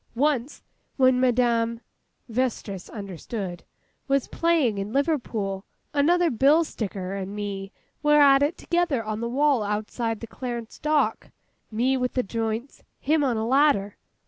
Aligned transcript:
Once, 0.15 0.63
when 0.97 1.19
Madame' 1.19 1.79
(Vestris, 2.27 2.89
understood) 2.89 3.63
'was 4.07 4.27
playing 4.29 4.79
in 4.79 4.91
Liverpool, 4.91 5.63
another 5.93 6.31
bill 6.31 6.63
sticker 6.63 7.13
and 7.13 7.35
me 7.35 7.71
were 8.01 8.19
at 8.19 8.41
it 8.41 8.57
together 8.57 9.03
on 9.03 9.19
the 9.21 9.29
wall 9.29 9.61
outside 9.61 10.19
the 10.19 10.25
Clarence 10.25 10.79
Dock—me 10.79 11.97
with 11.97 12.13
the 12.13 12.23
joints—him 12.23 13.23
on 13.23 13.37
a 13.37 13.45
ladder. 13.45 13.95